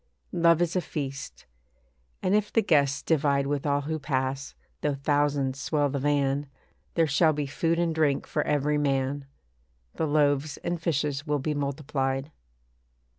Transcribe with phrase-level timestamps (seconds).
[0.33, 1.45] Love is a feast;
[2.23, 6.47] and if the guests divide With all who pass, though thousands swell the van,
[6.95, 9.25] There shall be food and drink for every man;
[9.93, 12.31] The loaves and fishes will be multiplied.